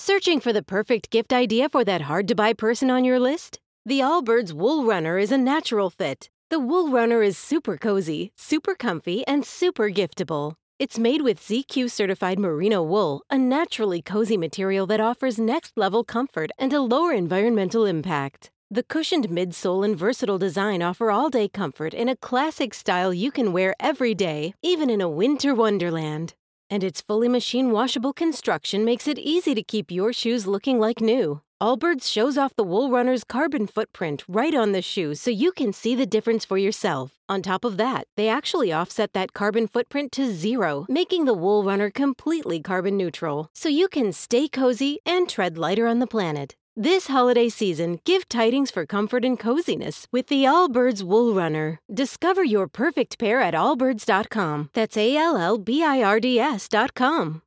[0.00, 3.58] Searching for the perfect gift idea for that hard to buy person on your list?
[3.84, 6.30] The Allbirds Wool Runner is a natural fit.
[6.50, 10.54] The Wool Runner is super cozy, super comfy, and super giftable.
[10.78, 16.04] It's made with ZQ certified merino wool, a naturally cozy material that offers next level
[16.04, 18.52] comfort and a lower environmental impact.
[18.70, 23.32] The cushioned midsole and versatile design offer all day comfort in a classic style you
[23.32, 26.34] can wear every day, even in a winter wonderland.
[26.70, 31.00] And its fully machine washable construction makes it easy to keep your shoes looking like
[31.00, 31.40] new.
[31.60, 35.72] Allbirds shows off the Wool Runner's carbon footprint right on the shoe so you can
[35.72, 37.12] see the difference for yourself.
[37.28, 41.64] On top of that, they actually offset that carbon footprint to zero, making the Wool
[41.64, 43.50] Runner completely carbon neutral.
[43.54, 46.54] So you can stay cozy and tread lighter on the planet.
[46.80, 51.80] This holiday season, give tidings for comfort and coziness with the Allbirds Wool Runner.
[51.92, 54.70] Discover your perfect pair at allbirds.com.
[54.74, 57.42] That's A L L B I R D S.com.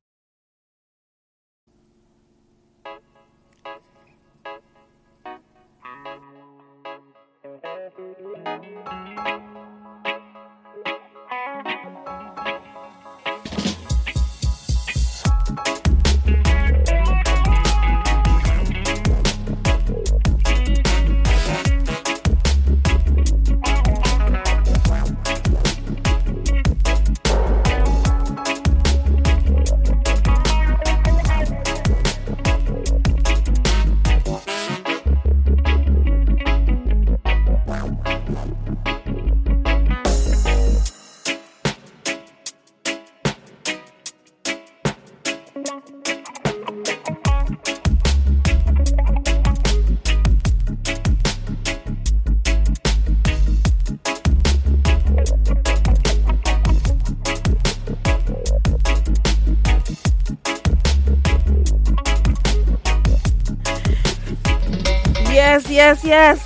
[65.71, 66.45] Yes, yes.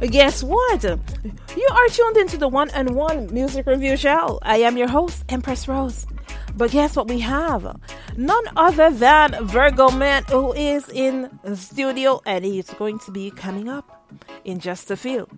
[0.00, 0.82] Guess what?
[0.82, 4.40] You are tuned into the one and one music review show.
[4.42, 6.08] I am your host, Empress Rose.
[6.56, 7.80] But guess what we have?
[8.16, 13.30] None other than Virgo Man, who is in the studio and he's going to be
[13.30, 14.08] coming up
[14.44, 15.28] in just a few.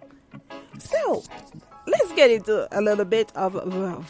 [0.79, 1.23] So,
[1.87, 3.53] let's get into a little bit of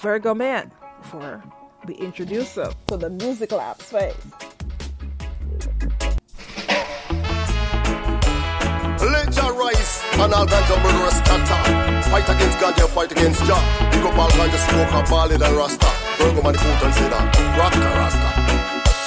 [0.00, 0.70] Virgo Man
[1.02, 1.42] before
[1.84, 4.14] we introduce him to the Music Lab space.
[9.56, 11.60] Rise and all ganja murderers scatter.
[12.10, 13.60] Fight against ganja, fight against Jah.
[13.90, 15.90] Pick up all ganja smoker, ballad and rasta.
[16.18, 17.24] Virgo man, put and say that.
[17.58, 18.28] Rasta, rasta.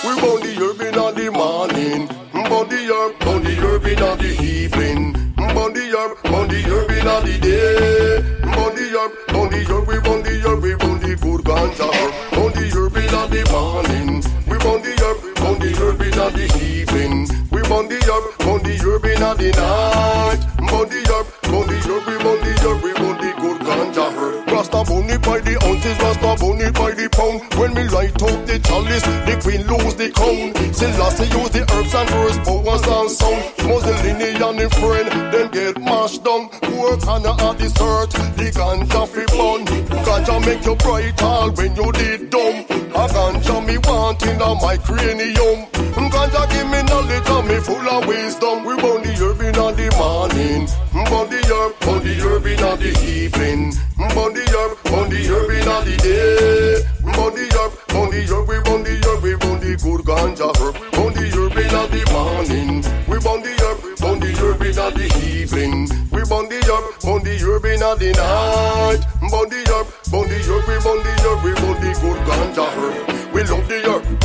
[0.03, 2.07] We bound the herb in the morning.
[2.33, 5.33] Bound the herb, bound the herb in the evening.
[5.37, 8.21] Bound the herb, bound the herb in the day.
[8.41, 11.87] Bound the herb, bound the herb, we bound the herb, we bound the good ganja.
[12.31, 14.23] Bound the herb in the morning.
[14.59, 17.27] Bound the herb, bound the herb in the evening.
[17.51, 20.41] We bound the herb, bound the herb in the night.
[20.59, 24.11] Bound the herb, bound the herb, we bound the herb, we bound the good ganja
[24.13, 24.47] herb.
[24.51, 27.39] Rasta bunny by the ounces, Rasta bunny by the pound.
[27.57, 30.53] When we light up the chalice, the queen lose the crown.
[30.73, 33.41] Selassie use the herbs and verse powers and sound.
[33.63, 36.49] Mussolini and the friend, them get mashed down.
[36.67, 39.65] Poor Tanya at the search, the ganja fi bun.
[40.03, 42.65] Ganja make you bright all when you did dumb.
[42.99, 45.67] A ganja me want in a my cranium.
[46.09, 48.65] Ganja give me knowledge and me full of wisdom.
[48.65, 50.65] We bound the herb in the morning,
[51.05, 55.49] bound the herb, bound the herb in the evening, bound the herb, bound the herb
[55.53, 59.61] in the day, bound the herb, bound the herb, we bound the herb, we bound
[59.61, 64.23] the good ganja herb, bound the herb in the morning, we bound the herb, bound
[64.23, 69.01] the herb in the evening, we bound the herb, bound the herb in the night,
[69.29, 72.65] bound the herb, bound the herb, we bound the herb, we bound the good ganja
[72.73, 73.19] herb.
[73.29, 74.18] We love the herb,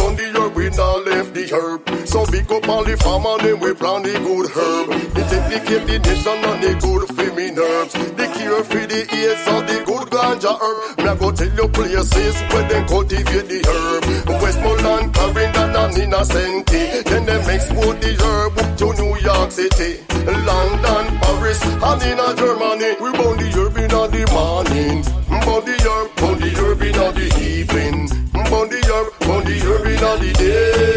[1.55, 1.81] herb.
[2.07, 4.91] So big up all the farm farmer, then we plant the good herb.
[4.91, 7.93] It implicate the nation and the good feminine herbs.
[7.95, 10.99] The cure for the ears of the good ganja herb.
[10.99, 14.43] Me a go tell you places where they cultivate the herb.
[14.43, 17.05] Westmoreland, Clarendon and Innocenti.
[17.05, 22.91] Then they export the herb to New York City, London, Paris, and in Germany.
[23.01, 27.27] We bound the herb in the morning, bound the herb, bound the herb in the
[27.41, 27.97] evening,
[28.33, 30.94] bound the herb, on the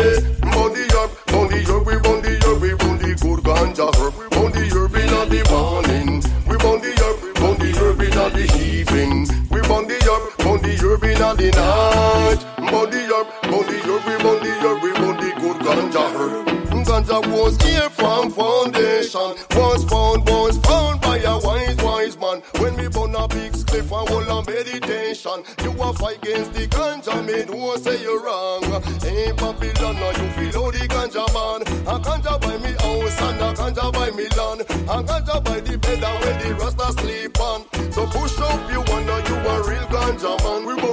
[11.13, 12.39] night.
[12.57, 16.57] Body herb, body herb, body herb, body good ganja.
[16.87, 19.35] Ganja was here from foundation.
[19.51, 22.41] Was found, was found by a wise, wise man.
[22.59, 25.43] When we burn a big spliff and hold a meditation.
[25.63, 28.63] You a fight against the ganja, me know say you wrong.
[29.01, 31.61] Hey Babylon, now you feel how the ganja man.
[31.85, 34.61] A ganja by me house and a ganja by me land.
[34.61, 37.65] A ganja by the bed and where the rasta sleep on.
[37.91, 40.65] So push up you wonder you a real ganja man.
[40.65, 40.86] We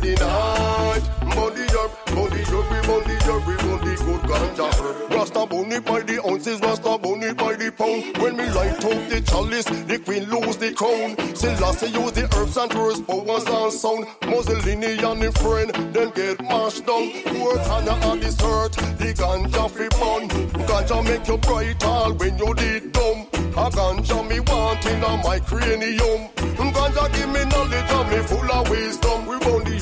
[0.00, 1.20] the night.
[1.50, 5.10] The herb, burn the we the herb, we the good ganja.
[5.10, 8.16] Rasta it by the ounces, Rasta it by the pound.
[8.18, 11.16] When me light up the chalice, the queen lose the crown.
[11.34, 14.06] Selassie use the herbs and words, powers and sound.
[14.26, 17.10] Mussolini and the friend, them get mashed down.
[17.26, 20.28] Poor Tana on this earth, the ganja fi burn.
[20.66, 23.26] Ganja make you bright all when you did dumb.
[23.56, 26.30] A ganja me want in my cranium.
[26.72, 29.26] Ganja give me knowledge and me full of wisdom.
[29.26, 29.79] We the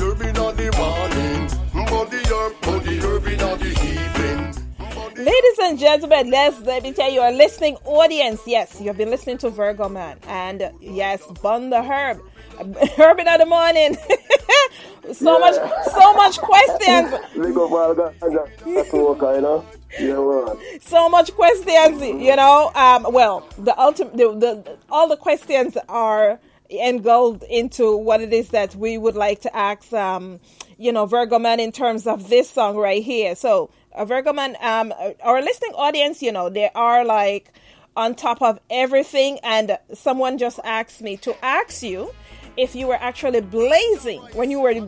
[5.69, 8.41] and gentlemen, let's let me tell you, a listening audience.
[8.47, 12.23] Yes, you have been listening to Virgo Man, and yes, Bun the Herb,
[12.97, 13.95] Herb in the morning.
[15.13, 15.55] so much,
[15.93, 19.67] so much questions, Big up all ganja smoker, you know.
[20.01, 20.81] Yeah, man.
[20.81, 22.01] so much questions.
[22.01, 26.41] You know, um, well, the ultimate, the, the all the questions are
[26.71, 29.93] engulfed into what it is that we would like to ask.
[29.93, 30.41] Um,
[30.79, 33.35] you know, Virgo Man in terms of this song right here.
[33.35, 33.69] So,
[33.99, 37.53] uh, Virgo Man, um, our listening audience, you know, they are like
[37.97, 39.39] on top of everything.
[39.43, 42.15] And someone just asked me to ask you
[42.57, 44.73] if you were actually blazing when you were.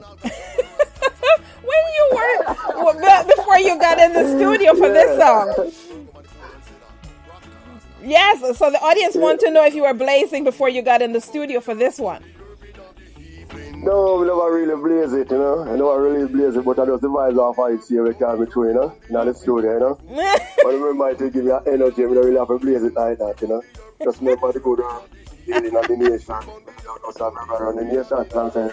[1.63, 5.73] when you were before you got in the studio for this song.
[8.03, 11.13] Yes, so the audience want to know if you were blazing before you got in
[11.13, 12.25] the studio for this one.
[13.83, 15.63] No, we never really blaze it, you know.
[15.63, 18.39] I never really blaze it, but I just the vibes off it here we can
[18.45, 18.95] be through, you know.
[19.09, 19.99] In the studio, you know.
[20.63, 23.41] but remember to give you energy, we don't really have to blaze it like that,
[23.41, 23.63] you know.
[24.03, 25.01] Just make for the good uh,
[25.47, 26.35] feeling of the nation.
[27.07, 28.71] Just have a brother on the nation, say,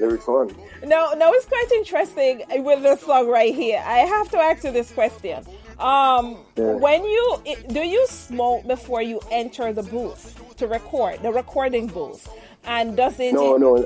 [0.00, 0.54] lyrics one.
[0.84, 3.82] No, no, it's quite interesting with this song right here.
[3.84, 5.44] I have to ask you this question.
[5.78, 6.72] Um, Yeah.
[6.74, 7.38] when you
[7.68, 12.28] do you smoke before you enter the booth to record the recording booth,
[12.64, 13.32] and does it?
[13.34, 13.76] No, no,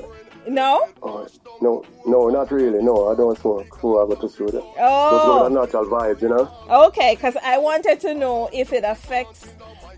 [0.47, 0.87] no.
[1.01, 1.27] oh,
[1.61, 2.81] no, no, not really.
[2.83, 4.21] No, I don't smoke before I go to.
[4.27, 6.51] Just go Oh, the natural vibes, you know.
[6.87, 7.15] okay.
[7.15, 9.47] Because I wanted to know if it affects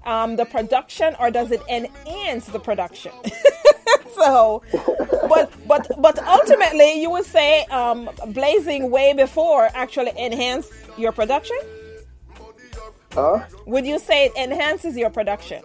[0.06, 3.12] um, the production or does it enhance the production.
[4.16, 4.62] so,
[5.28, 10.68] but but but ultimately, you would say um, blazing way before actually enhance
[10.98, 11.58] your production.
[13.14, 13.46] Huh?
[13.66, 15.64] Would you say it enhances your production?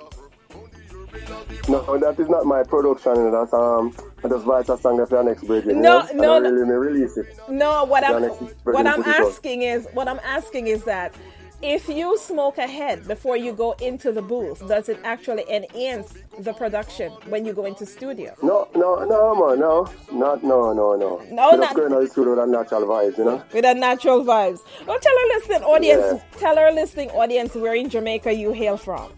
[1.69, 3.31] No, that is not my production.
[3.31, 3.95] That's um,
[4.25, 5.67] I just write a song for the next bridge.
[5.67, 5.73] No,
[6.09, 6.39] you no, know?
[6.39, 6.51] No.
[6.51, 7.27] really me release it.
[7.49, 8.23] No, what I'm
[8.65, 9.27] what I'm put it out.
[9.29, 11.15] asking is what I'm asking is that
[11.63, 16.55] if you smoke ahead before you go into the booth, does it actually enhance the
[16.55, 18.35] production when you go into studio?
[18.43, 21.23] No, no, no, man, no, not, no, no, no.
[21.31, 23.43] No, You not- going to the studio with the natural vibes, you know.
[23.53, 24.61] With the natural vibes.
[24.87, 26.39] Well, tell our listening audience, Yeah.
[26.39, 29.13] tell our listening audience where in Jamaica you hail from.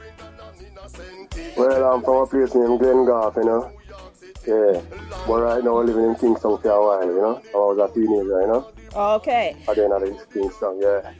[1.57, 3.73] Well, I'm from a place named Glengoffe, you know.
[4.47, 4.81] Yeah,
[5.27, 7.43] but right now I'm living in Kingston for a while, you know.
[7.55, 8.73] I was a teenager, you know.
[8.95, 9.57] Okay.
[9.69, 11.13] At the end of Kingston, yeah.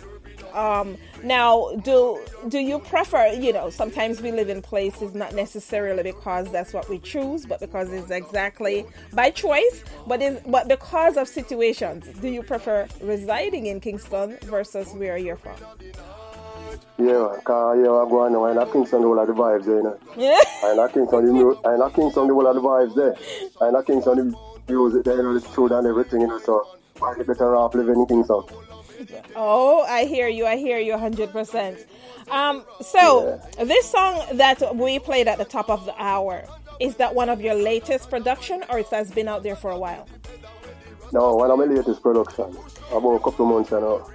[0.55, 3.29] Um, now, do do you prefer?
[3.29, 7.61] You know, sometimes we live in places not necessarily because that's what we choose, but
[7.61, 9.85] because it's exactly by choice.
[10.07, 15.37] But is but because of situations, do you prefer residing in Kingston versus where you're
[15.37, 15.57] from?
[16.99, 19.65] Yeah, because yeah, I go on now, and at Kingston, the whole of the vibes
[19.65, 19.99] there, you know.
[20.17, 20.41] Yeah.
[20.65, 23.17] And at Kingston, the, and at Kingston, the whole of the vibes there.
[23.61, 26.67] And at Kingston, the music there, you know, the food and everything, you know, so
[27.03, 28.43] I better off living in Kingston.
[29.35, 30.47] Oh, I hear you.
[30.47, 31.87] I hear you 100%.
[32.31, 36.45] Um, so, this song that we played at the top of the hour,
[36.79, 39.79] is that one of your latest production or it has been out there for a
[39.79, 40.09] while?
[41.13, 42.57] No, one of my latest production,
[42.91, 44.09] about a couple of months now.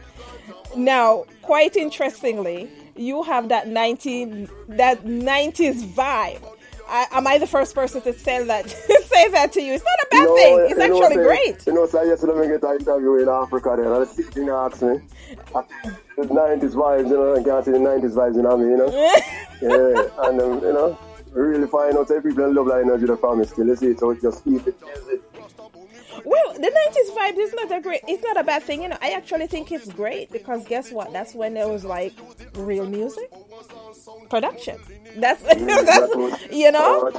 [0.76, 6.44] Now, quite interestingly, you have that 19 that 90s vibe.
[6.90, 8.70] I, am I the first person to say that
[9.08, 9.74] say that to you?
[9.74, 10.60] It's not a bad thing.
[10.60, 11.68] It's you know, actually great.
[11.68, 14.82] You know, so yesterday I get an interview in Africa there, and the sitting asked
[14.82, 15.00] me,
[16.16, 18.64] the 90s vibes, you know, I can't see the 90s vibes, you know what I
[18.64, 18.88] mean, you know?
[19.62, 20.98] yeah, and um, you know,
[21.34, 24.44] really find out if people love that energy the family still, you see, so just
[24.44, 25.22] keep it music.
[26.26, 28.98] Well, the 90s vibe is not a great, it's not a bad thing, you know.
[29.02, 31.12] I actually think it's great because guess what?
[31.14, 32.14] That's when there was like
[32.56, 33.32] real music
[34.30, 34.78] production.
[35.18, 37.12] That's, that's you know,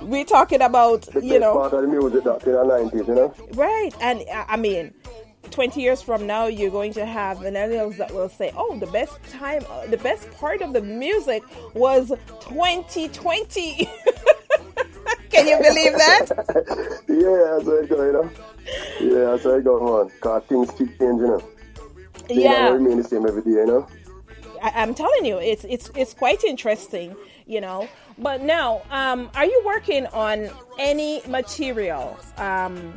[0.00, 3.34] we're talking about, you know, part of the music that in the 90s, you know?
[3.54, 3.92] right.
[4.00, 4.92] And uh, I mean,
[5.50, 9.22] 20 years from now, you're going to have millennials that will say, oh, the best
[9.30, 11.42] time, uh, the best part of the music
[11.74, 12.08] was
[12.40, 13.88] 2020.
[15.34, 16.26] Can you believe that?
[17.08, 18.30] yeah, that's how it go, you know?
[19.00, 20.12] Yeah, that's how it go, man.
[20.14, 21.38] Because things keep changing, you know?
[22.28, 22.70] Things Yeah.
[22.70, 23.86] remain the same every day, you know?
[24.62, 27.14] I, I'm telling you, it's it's it's quite interesting,
[27.46, 27.88] you know.
[28.16, 30.48] But now, um, are you working on
[30.78, 32.94] any material um,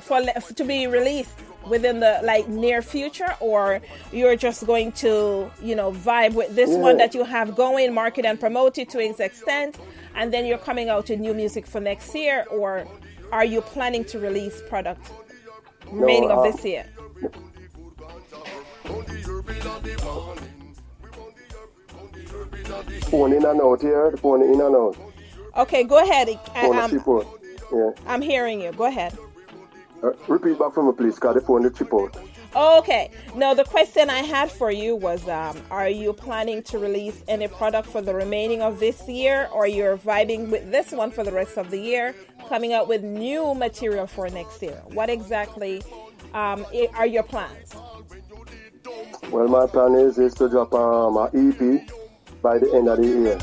[0.00, 3.80] for le- to be released within the like near future, or
[4.12, 8.24] you're just going to you know vibe with this one that you have going, market
[8.24, 9.78] and promote it to its extent,
[10.18, 12.86] and then you're coming out with new music for next year, or
[13.30, 15.12] are you planning to release product
[15.92, 16.84] remaining uh, of this year?
[23.10, 24.96] Phone in and out here, phone in and out.
[25.56, 26.28] Okay, go ahead.
[26.54, 27.02] I, I'm.
[27.72, 27.90] Yeah.
[28.06, 28.72] I'm hearing you.
[28.72, 29.16] Go ahead.
[30.02, 32.16] Uh, repeat back from me, please, because the phone the chip out.
[32.56, 33.10] Okay.
[33.34, 37.46] Now, the question I had for you was um, Are you planning to release any
[37.48, 41.32] product for the remaining of this year, or you're vibing with this one for the
[41.32, 42.14] rest of the year,
[42.48, 44.82] coming out with new material for next year?
[44.86, 45.82] What exactly
[46.34, 46.64] um,
[46.94, 47.74] are your plans?
[49.30, 51.90] Well, my plan is, is to drop um, an EP
[52.40, 53.38] by the end of the year.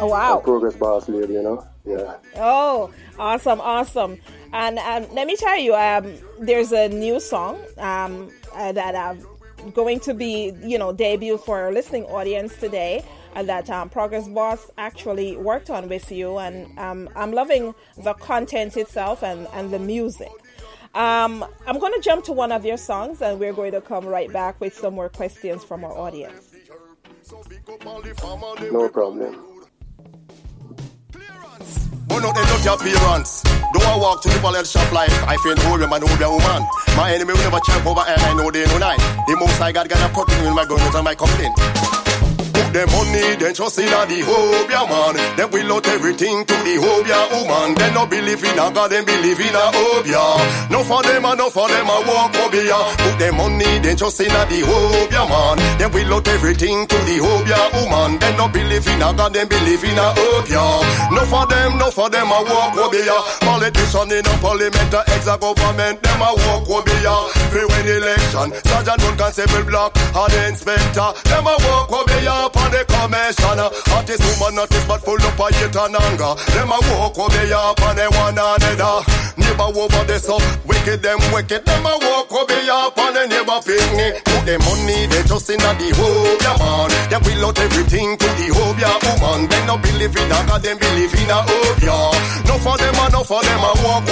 [0.00, 0.38] Oh, wow.
[0.38, 1.66] A Progress Boss Lady, you know?
[1.84, 2.16] Yeah.
[2.36, 4.18] Oh, awesome, awesome.
[4.52, 9.24] And um, let me tell you, um, there's a new song um, uh, that I'm
[9.72, 13.04] going to be, you know, debut for our listening audience today.
[13.34, 18.14] uh, that um, Progress Boss actually worked on with you, and um, I'm loving the
[18.14, 20.30] content itself and, and the music.
[20.94, 24.06] Um, I'm going to jump to one of your songs, and we're going to come
[24.06, 26.54] right back with some more questions from our audience.
[28.72, 29.47] No problem.
[32.18, 33.42] Burn out and look your appearance.
[33.72, 36.66] Though I walk to the pallet shop life, I feel whole man, whole woman.
[36.96, 38.98] My enemy will never champ over and I know they know night.
[39.28, 41.54] The most I got got a protect with my guns and my complaint.
[42.78, 45.18] Them money, then trust in the Hobia man.
[45.34, 47.74] Then will out everything to the Hobia woman.
[47.74, 50.70] Then no believe in a God, then believe in a Hobia.
[50.70, 52.78] No for them no for them a walk Hobia.
[53.02, 55.58] Put them money, then trust in the Hobia man.
[55.74, 58.20] Then will out everything to the Hobia woman.
[58.22, 60.62] Then no believe in a God, then believe in a Hobia.
[61.10, 63.18] No for them, no for them a walk Hobia.
[63.42, 67.26] Politician in a parliament, a ex-government, them a walk Hobia.
[67.50, 72.84] Free win election, Sergeant Run Constable Block, and inspector, them a walk Hobia upon the
[72.84, 73.58] commission.
[73.94, 76.34] Artist woman, artist but full up of hate and anger.
[76.52, 79.04] Them a walk Hobia upon the one another.
[79.36, 80.38] Neighbor over the so
[80.88, 82.28] wicked, them wicked, them a walk
[84.48, 86.88] the money, they just in the Hobia man.
[87.12, 89.44] They will out everything to the Hobia woman.
[89.44, 91.96] They no believe in a God, believe in a Hobia.
[92.48, 94.08] No for them no for them a walk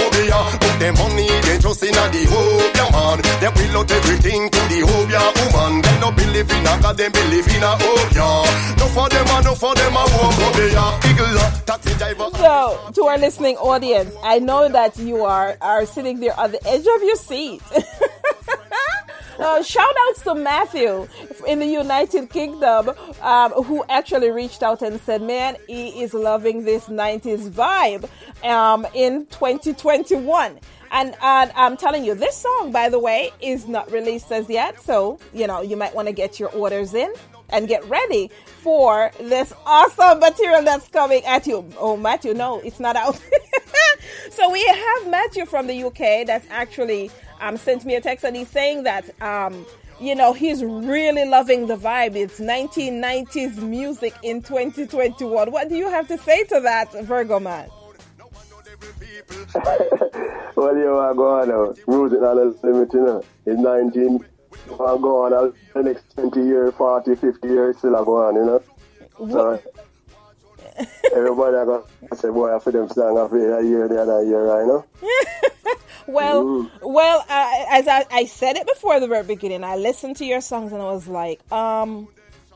[0.77, 3.17] them money, they just in the Hobia man.
[3.41, 5.81] They will out everything to the Hobia woman.
[5.81, 8.29] They no believe in a God, believe in a Hobia.
[8.77, 10.37] No for them no for them a walk.
[11.09, 12.29] Eagle, taxi driver.
[12.37, 16.61] So, to our listening audience, I know that you are are sitting there on the
[16.67, 17.61] edge of your seat.
[19.39, 21.07] Uh, shout outs to Matthew
[21.47, 26.65] in the United Kingdom, um, who actually reached out and said, Man, he is loving
[26.65, 28.09] this 90s vibe
[28.43, 30.59] um, in 2021.
[30.89, 34.81] And, and I'm telling you, this song, by the way, is not released as yet.
[34.81, 37.13] So, you know, you might want to get your orders in
[37.49, 38.29] and get ready
[38.61, 41.67] for this awesome material that's coming at you.
[41.77, 43.19] Oh, Matthew, no, it's not out.
[44.29, 48.35] so we have Matthew from the UK that's actually um, sent me a text and
[48.35, 49.65] he's saying that, um,
[49.99, 52.15] you know, he's really loving the vibe.
[52.15, 55.51] It's 1990s music in 2021.
[55.51, 57.69] What do you have to say to that, Virgo man?
[60.55, 61.73] well, you are going now.
[61.87, 63.23] Music not you know.
[63.45, 64.25] It's 19.
[64.71, 68.45] I'm going on the next 20 years, 40, 50 years, still a go on, you
[68.45, 68.63] know.
[69.17, 69.61] So,
[71.15, 74.01] everybody are going to say, boy, I for them song, I feel a year, the
[74.01, 74.85] other year, right, you know?
[76.07, 80.25] Well, well, uh, as I, I said it before the very beginning, I listened to
[80.25, 82.07] your songs and I was like, um,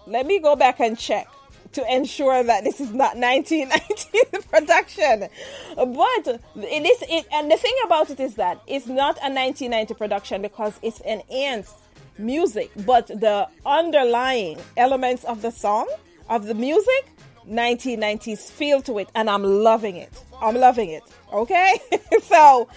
[0.07, 1.27] let me go back and check
[1.73, 5.27] to ensure that this is not 1990 production.
[5.75, 9.93] But it is, it, and the thing about it is that it's not a 1990
[9.95, 11.75] production because it's enhanced
[12.21, 15.87] music, but the underlying elements of the song
[16.29, 17.07] of the music,
[17.49, 20.11] 1990s feel to it, and I'm loving it.
[20.41, 21.03] I'm loving it.
[21.33, 21.79] Okay,
[22.23, 22.69] so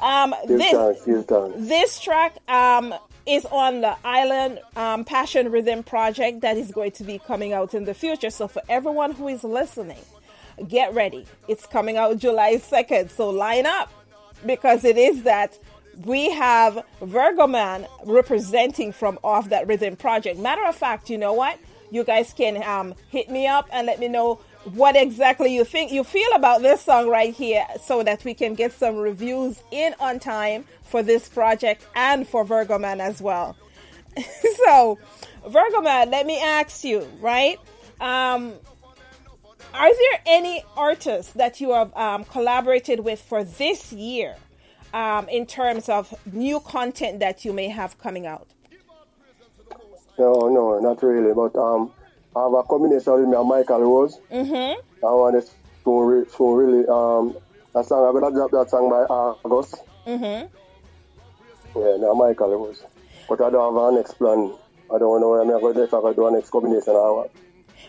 [0.00, 1.00] um, this
[1.56, 2.94] this track um,
[3.26, 7.74] is on the Island um, Passion Rhythm project that is going to be coming out
[7.74, 8.30] in the future.
[8.30, 9.98] So for everyone who is listening,
[10.66, 11.26] get ready.
[11.46, 13.10] It's coming out July 2nd.
[13.10, 13.92] So line up
[14.46, 15.58] because it is that
[16.04, 20.38] we have Virgo Man representing from off that rhythm project.
[20.38, 21.58] Matter of fact, you know what?
[21.90, 24.40] You guys can um, hit me up and let me know
[24.74, 28.54] what exactly you think you feel about this song right here so that we can
[28.54, 33.56] get some reviews in on time for this project and for Virgo Man as well.
[34.64, 34.98] so,
[35.48, 37.58] Virgo Man, let me ask you, right?
[38.00, 38.52] Um,
[39.74, 44.36] are there any artists that you have um, collaborated with for this year
[44.92, 48.48] um, in terms of new content that you may have coming out?
[50.18, 51.32] No, no, not really.
[51.34, 51.92] But um,
[52.34, 54.18] I have a combination with me and Michael Rose.
[54.30, 54.80] Mm-hmm.
[55.06, 55.44] I want
[55.84, 57.36] to, re- to really um,
[57.74, 58.06] a song.
[58.06, 59.76] I'm gonna drop that song by August.
[60.06, 60.48] Mm-hmm.
[61.78, 62.82] Yeah, now Michael Rose.
[63.28, 64.54] But I don't have a next plan.
[64.92, 66.94] I don't know where I'm going to do if I can do a next combination
[66.94, 67.30] or what.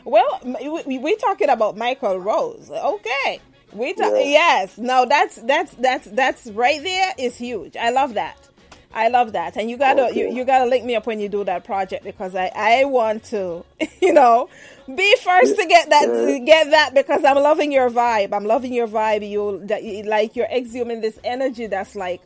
[0.04, 0.40] Well,
[0.86, 2.70] we're talking about Michael Rose.
[2.70, 3.40] Okay.
[3.74, 4.24] We ta- yeah.
[4.24, 4.78] yes.
[4.78, 7.78] No, that's that's that's that's right there is huge.
[7.78, 8.50] I love that.
[8.94, 9.56] I love that.
[9.56, 10.20] And you gotta okay.
[10.20, 13.24] you, you gotta link me up when you do that project because I I want
[13.26, 13.64] to
[14.02, 14.50] you know
[14.88, 16.26] be first to get that yeah.
[16.26, 18.34] to get that because I'm loving your vibe.
[18.34, 19.30] I'm loving your vibe.
[19.30, 22.22] You that like you're exhuming this energy that's like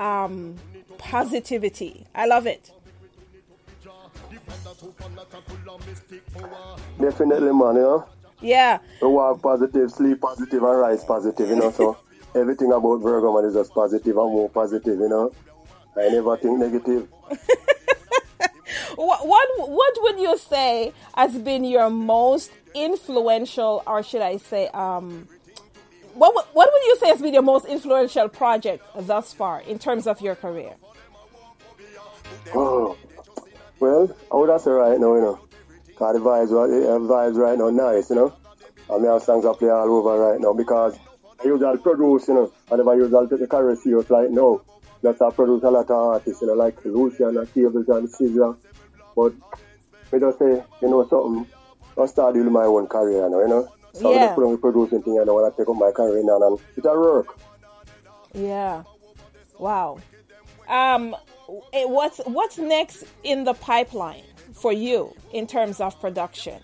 [0.00, 0.56] um
[0.98, 2.04] positivity.
[2.14, 2.72] I love it.
[7.00, 7.74] Definitely, man.
[7.74, 8.06] Know.
[8.40, 8.78] Yeah.
[9.02, 11.70] We walk positive, sleep positive, and rise positive, you know.
[11.70, 11.96] So
[12.34, 15.32] everything about Virgo man is just positive and more positive, you know.
[15.96, 17.08] I never think negative.
[18.96, 24.68] what, what what would you say has been your most influential, or should I say,
[24.68, 25.28] um,
[26.14, 30.06] what what would you say has been your most influential project thus far in terms
[30.06, 30.74] of your career?
[32.54, 32.96] Oh,
[33.80, 35.40] well, I would say right now, you know,
[35.98, 38.32] Cause the vibes, the vibes right now nice, you know.
[38.88, 40.96] And me have songs I play all over right now because
[41.42, 42.52] I usually produce, you know.
[42.70, 44.60] I never usually take the career serious like now.
[45.02, 48.54] That's I produce a lot of artists, you know, like Lucian and Cables and Caesar.
[49.16, 49.32] But
[50.12, 51.46] me just say, you know, something,
[52.00, 53.68] I start doing my own career now, you know.
[53.92, 54.18] So yeah.
[54.18, 56.22] I just put on the producing thing and I want to take up my career
[56.22, 57.38] now and it'll work.
[58.34, 58.84] Yeah.
[59.58, 59.98] Wow.
[60.68, 61.16] Um,
[61.72, 64.27] what's what's next in the pipeline?
[64.58, 66.60] For you in terms of production?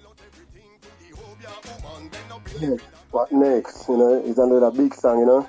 [2.60, 2.76] Yeah,
[3.10, 3.88] what next?
[3.88, 5.48] You know, it's another big song, you know.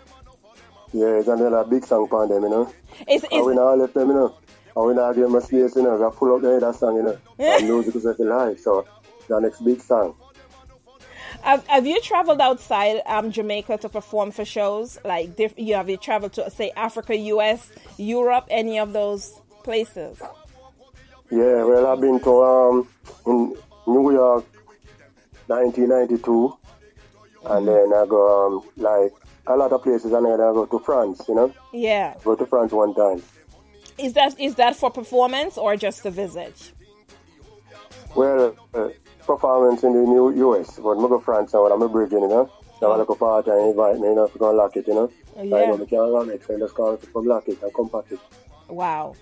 [0.94, 2.74] Yeah, it's another big song for them, you know.
[3.08, 4.38] It's, it's, and we not left them, you know.
[4.76, 5.96] And we not give them a space, you know.
[5.98, 7.18] We pull up the other song, you know.
[7.40, 8.88] and music is live, so
[9.28, 10.16] the next big song.
[11.42, 14.98] Have, have you traveled outside um, Jamaica to perform for shows?
[15.04, 20.22] Like, diff- you have you traveled to say Africa, U.S., Europe, any of those places?
[21.36, 22.88] Yeah, well, I've been to um,
[23.28, 24.46] in New York,
[25.48, 26.58] 1992,
[27.44, 29.12] and then I go um, like
[29.46, 31.24] a lot of places, and then I go to France.
[31.28, 31.54] You know.
[31.74, 32.14] Yeah.
[32.24, 33.22] Go to France one time.
[33.98, 36.72] Is that is that for performance or just a visit?
[38.16, 38.90] Well, uh,
[39.26, 42.50] performance in the New U.S., but I go France now, I'm a bridging, you know.
[42.80, 45.12] So I go party and invite me, you know, to go lock it, you know.
[45.36, 45.42] Yeah.
[45.42, 47.74] I know, I can't run it, so I just call it from lock it and
[47.74, 48.20] come back it.
[48.70, 49.16] Wow.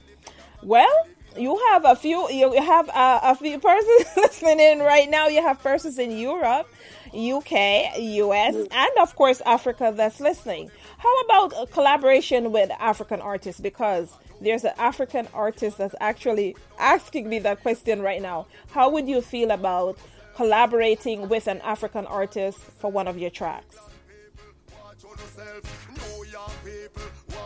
[0.62, 5.28] Well, you have a few you have a, a few persons listening in right now.
[5.28, 6.67] You have persons in europe
[7.13, 8.67] uk us mm.
[8.72, 10.72] and of course africa that's listening.
[10.98, 13.62] How about a collaboration with african artists?
[13.62, 18.48] Because there's an african artist that's actually asking me that question right now.
[18.72, 19.98] How would you feel about
[20.36, 23.78] collaborating with an african artist for one of your tracks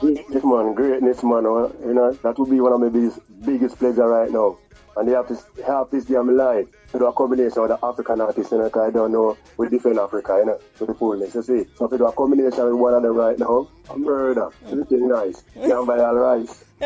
[0.02, 3.78] this man, greatness man, oh, you know, that would be one of my biggest, biggest
[3.78, 4.58] pleasure right now.
[4.96, 8.20] And they have to have this damn live to do a combination with the African
[8.22, 11.36] artists, you know, because I don't know, we defend Africa, you know, with the fullness,
[11.36, 11.66] you see.
[11.76, 14.50] So if we do a combination with one of them right now, I'm murder.
[14.68, 15.44] Everything nice.
[15.54, 16.64] Can't buy all rice.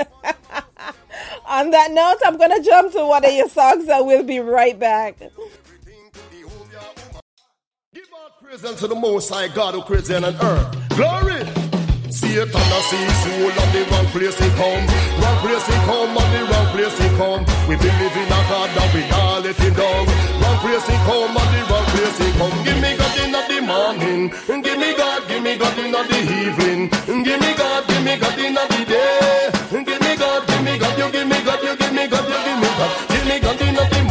[1.45, 4.39] On that note, I'm going to jump to one of your songs and we'll be
[4.39, 5.19] right back.
[7.93, 10.89] Give out praise unto the Most High God who created heaven and earth.
[10.97, 11.61] Glory!
[12.31, 14.83] Satan a see soul and the wrong place he come.
[15.19, 17.41] Wrong place he come and the wrong place he come.
[17.67, 20.03] We believe in a God and we can't let him down.
[20.39, 22.55] Wrong place he come and the wrong place he come.
[22.63, 24.21] Give me God in the morning.
[24.63, 26.01] Give me God, give me God in the
[26.39, 26.81] evening.
[27.27, 29.51] Give me God, give me God in the day.
[29.83, 32.39] Give me God, give me God, you give me God, you give me God, you
[32.47, 32.91] give me God.
[33.11, 34.11] Give me God in the morning.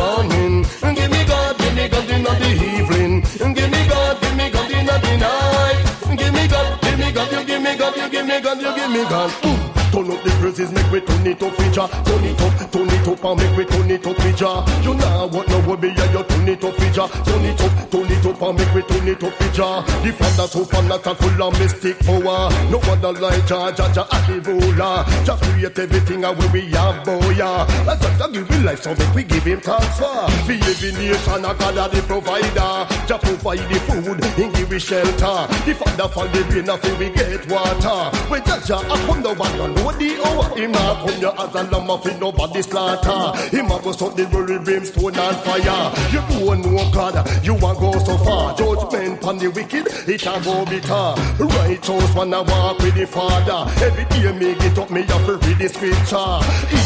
[7.90, 9.31] gun, you give me gun, you give me gun.
[9.44, 9.60] Ooh.
[10.01, 11.85] Turn up the praises, make we turn it up, feature.
[11.85, 14.57] Turn it up, turn it up, and make we turn it up, feature.
[14.81, 17.09] You know what no will be, yeah, you turn it up, feature.
[17.21, 19.77] Turn it up, turn it up, and make we turn it up, feature.
[20.01, 22.49] The father supernatural full of mystic power.
[22.73, 25.05] No other like Jah, Jah, Jah, and ruler.
[25.21, 27.69] Just create everything and we have, boy, yeah.
[27.85, 30.17] That's just give him life, so make we give him thanks for.
[30.49, 32.89] For every nation, a God the provider.
[33.05, 35.45] Jah provide the food, he give we shelter.
[35.69, 38.17] The father for the rain, nothing we get water.
[38.33, 40.57] When Jah, Jah, I come the one, know the hour.
[40.57, 43.38] Him a come you as a lamb of nobody slaughter.
[43.48, 45.92] Him a go up the very brimstone and fire.
[46.12, 48.57] You don't know God, you a go so far.
[48.57, 51.14] Judgment on the wicked, it a go bitter.
[51.38, 53.70] Righteous one a walk with the Father.
[53.85, 56.40] Every day me get up, me have to read the scripture.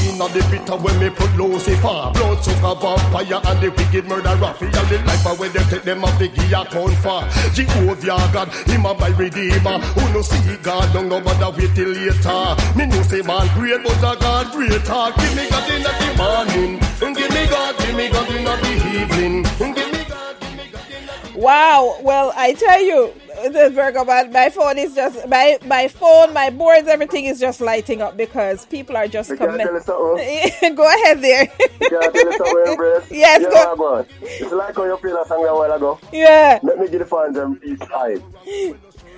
[0.09, 4.71] In the bitter when me put Lucifer, blood sucker vampire and the wicked murder raffi
[4.77, 7.23] all the life away they take them off the gear account for.
[7.53, 9.79] Jehovah God, him a my redeemer.
[9.79, 12.57] Who no see God, don't know bother wait till later.
[12.77, 14.79] Me know say man great, but a God greater.
[14.79, 16.79] Give me God in the morning,
[17.15, 20.91] give me God, give me God in the evening, give me God, give me God
[20.91, 21.99] in the Wow.
[22.03, 23.13] Well, I tell you,
[23.51, 27.61] the Virgo, my, my phone is just my my phone, my boards, everything is just
[27.61, 29.59] lighting up because people are just coming.
[29.59, 30.75] tell us something.
[30.75, 31.49] go ahead there.
[31.81, 33.05] You can't tell us something, Empress.
[33.11, 34.07] Yes, yeah, go- go.
[34.23, 35.99] It's like how you played a song a while ago.
[36.13, 36.61] yeah.
[36.63, 38.23] Let me give the fans them each side.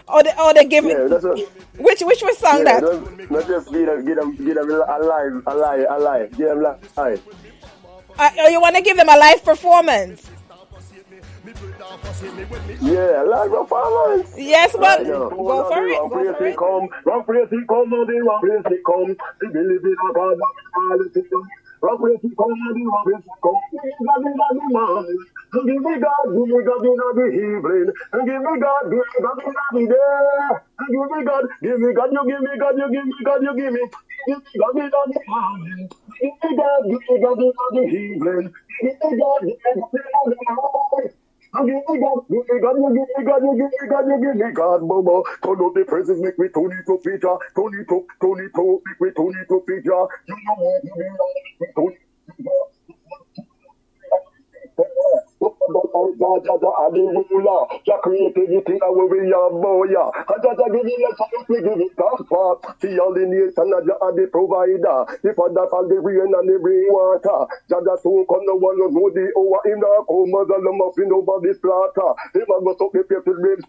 [0.09, 1.11] Oh, they oh they give Yeah, it.
[1.11, 1.23] what.
[1.79, 2.83] Which which was song Yeah, that?
[3.31, 6.31] not just give them, give them, give them alive, alive, alive.
[6.37, 6.59] Give them
[6.97, 7.23] alive.
[8.19, 10.31] Uh, oh, you want to give them a live performance?
[12.81, 14.31] Yeah, live performance.
[14.37, 15.99] Yes, but go for it.
[16.11, 16.57] Go for it.
[16.57, 16.89] come,
[17.51, 19.17] he come, no the wrong place he come.
[19.43, 21.49] He believe in a God that all is done.
[21.83, 23.61] Wrong place he come, no the wrong place he come.
[25.53, 27.89] The give me God, give me God in the evening.
[28.15, 30.59] And give me God, give me God in the day.
[30.79, 33.41] And give me God, give me God, you give me God, you give me God,
[33.43, 33.83] you give me.
[34.29, 35.89] Give me God in the morning.
[36.23, 38.47] Give me God, give me God in the evening.
[38.83, 41.11] Give me God, give me God in the morning.
[41.55, 44.05] And give me God, give me God, you give me God, you give me God,
[44.07, 45.17] you give me God, mama.
[45.43, 45.55] The
[46.23, 46.49] make me make me.
[51.59, 51.91] You know
[54.79, 55.26] you.
[57.87, 59.87] Jah created everything and we are boy.
[59.87, 61.99] And Jah Jah give it
[62.99, 63.25] all the
[64.17, 64.99] the provider.
[65.23, 65.33] The
[65.89, 66.59] the rain and the
[68.57, 68.79] one
[69.15, 69.75] the hour a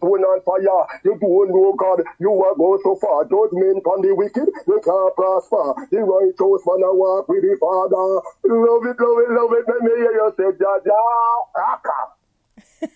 [0.04, 0.82] go the fire.
[1.04, 3.26] You don't know God, you go so far.
[3.26, 5.74] The wicked, you can't prosper.
[5.92, 8.22] The righteous man walk with the Father.
[8.46, 9.66] Love it, love it, love it.
[9.68, 10.80] Let me hear you say Jah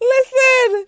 [0.00, 0.86] Listen.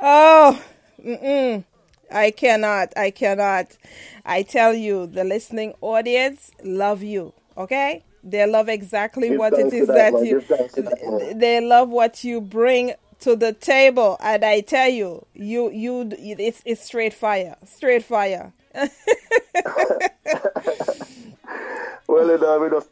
[0.00, 0.62] Oh,
[1.04, 1.64] mm-mm.
[2.10, 2.92] I cannot.
[2.96, 3.76] I cannot.
[4.24, 7.32] I tell you, the listening audience love you.
[7.56, 10.40] Okay, they love exactly Give what it is to that you.
[10.40, 11.36] Give thanks to that.
[11.38, 16.62] They love what you bring to the table, and I tell you, you you it's
[16.64, 18.52] it's straight fire, straight fire.
[22.08, 22.88] Well, it uh, we just.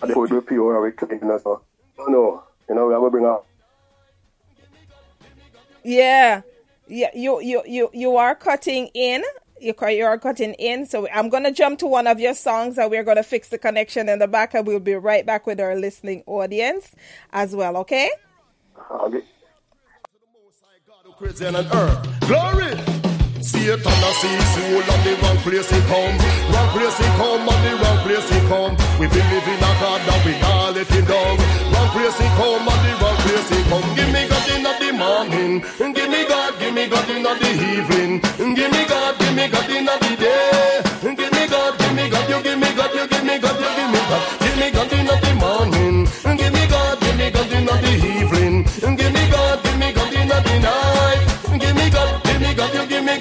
[0.00, 1.64] And the food we pure and we clean as well.
[1.98, 2.42] No, no.
[2.68, 3.46] You know, we have to bring out.
[5.82, 6.42] Yeah,
[6.86, 7.10] yeah.
[7.14, 9.24] You you you you are cutting in.
[9.60, 10.86] You you are cutting in.
[10.86, 14.08] So I'm gonna jump to one of your songs, and we're gonna fix the connection
[14.08, 16.94] in the back, and we'll be right back with our listening audience
[17.32, 17.76] as well.
[17.78, 18.10] Okay?
[18.90, 19.22] Okay.
[20.86, 22.20] God who creates heaven and earth.
[22.28, 22.97] Glory!
[23.48, 26.16] Satan a see soul on the wrong place he come.
[26.52, 28.76] Wrong place he come, on the wrong place he come.
[29.00, 31.34] We believe in a God and we can't let him down.
[31.72, 33.88] Wrong place he come, on the wrong place he come.
[33.96, 35.52] Give me God in the morning.
[35.96, 37.32] Give me God, give me God in the
[37.72, 38.20] evening.
[38.54, 40.82] Give me God, give me God in the day.
[41.16, 43.70] Give me God, give me God, you give me God, you give me God, you
[43.80, 44.47] give me God.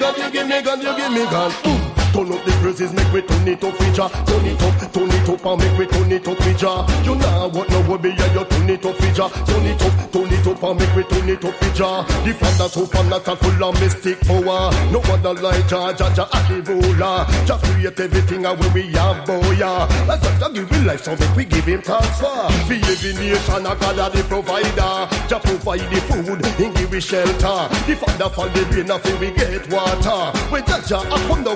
[0.08, 1.87] God, you give me God, you give me God, you
[2.18, 4.10] Turn up the praises, make we turn it up, feature.
[4.26, 6.82] Turn it up, turn it up, and make we turn it up, feature.
[7.06, 9.30] You know what no be, yeah, you turn it up, feature.
[9.46, 12.02] Turn it up, turn it up, and make we turn it up, feature.
[12.26, 14.74] The father supernatural full of mystic power.
[14.90, 17.22] No other like Jah, Jah, Jah, and the ruler.
[17.46, 19.86] Jah create everything, and when we have boy, yeah.
[20.10, 22.50] That's Jah give me life, so make we give him thanks for.
[22.66, 25.06] For every nation, a God the provider.
[25.30, 27.70] Jah provide the food, he give we shelter.
[27.86, 30.34] The father fall the rain, nothing we get water.
[30.50, 31.54] When Jah Jah, I come the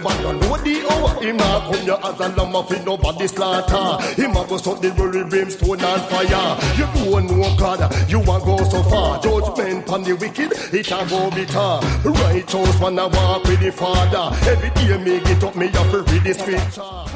[0.51, 1.21] know the hour.
[1.21, 4.21] Him come here as a lamb nobody slaughter.
[4.21, 6.57] Him a go suck the worry brimstone and fire.
[6.77, 9.21] You don't know God, you a go so far.
[9.21, 11.79] Judgment the wicked, it a go bitter.
[12.09, 14.35] Righteous man a walk with the Father.
[14.49, 17.11] Every day me get up, me read the scripture.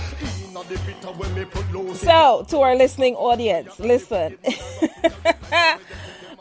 [1.96, 4.38] So, to our listening audience, listen.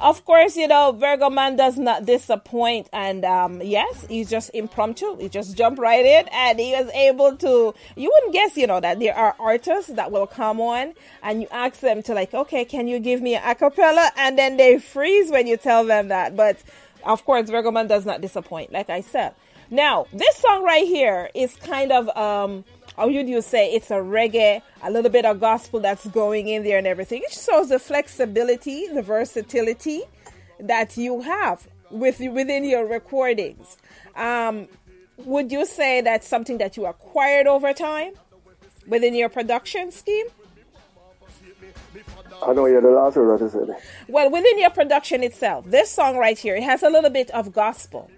[0.05, 2.91] of course, you know, Virgo Man does not disappoint.
[2.93, 5.17] And um, yes, he's just impromptu.
[5.17, 7.75] He just jumped right in and he was able to.
[7.97, 11.49] You wouldn't guess, you know, that there are artists that will come on and you
[11.51, 14.11] ask them to, like, okay, can you give me a acapella?
[14.19, 16.37] And then they freeze when you tell them that.
[16.37, 16.59] But
[17.03, 19.35] of course, Virgo Man does not disappoint, like I said.
[19.71, 22.15] Now, this song right here is kind of.
[22.15, 22.65] Um,
[22.97, 26.63] how would you say it's a reggae, a little bit of gospel that's going in
[26.63, 27.23] there and everything.
[27.25, 30.03] It shows the flexibility, the versatility
[30.61, 33.79] that you have with within your recordings.
[34.15, 34.69] Um,
[35.19, 38.15] would you say that's something that you acquired over time
[38.87, 40.27] within your production scheme?
[42.45, 43.59] I know you're the last word to say.
[44.09, 47.53] Well, within your production itself, this song right here, it has a little bit of
[47.53, 48.11] gospel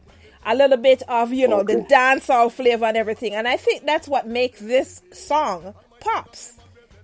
[0.47, 1.75] a little bit of you know okay.
[1.75, 3.35] the dancehall flavor and everything.
[3.35, 6.57] And i think that's what makes this song pops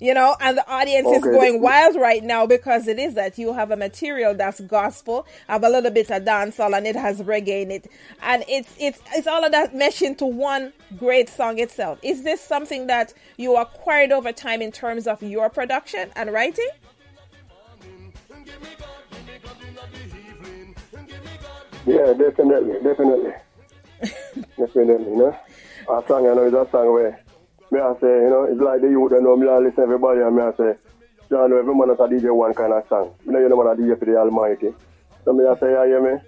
[0.03, 0.37] you know?
[0.41, 1.17] And the audience okay.
[1.17, 5.27] is going wild right now because it is that you have a material that's gospel
[5.47, 7.87] have a little bit of dancehall and it has reggae in it.
[8.21, 12.01] And it's it's it's all of that mesh into one great song itself.
[12.03, 16.69] Is this something that you acquired over time in terms of your production and writing
[21.87, 23.33] Yeah, definitely, definitely.
[24.57, 25.37] definitely, you know.
[25.91, 27.21] A song, you know, is a song where
[27.71, 30.21] me I say, you know, it's like the youth, you know, me I listen everybody
[30.21, 30.79] and me I say,
[31.31, 33.15] you know, every man has a DJ one kind of song.
[33.27, 34.75] Me know you know man a DJ for the Almighty.
[35.25, 36.21] So me I say, yeah, hear me?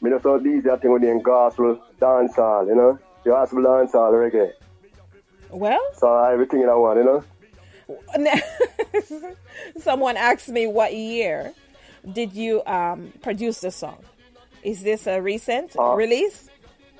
[0.00, 2.98] Me just saw DJ thing with the gospel, dancehall, you know.
[3.24, 4.52] You ask me dancehall, reggae.
[5.50, 5.80] Well.
[5.94, 7.24] So everything in that one, you know.
[9.78, 11.52] Someone asked me what year
[12.10, 14.02] did you um, produce the song?
[14.62, 16.48] Is this a recent uh, release?